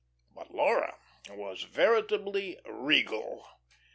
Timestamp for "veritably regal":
1.61-3.45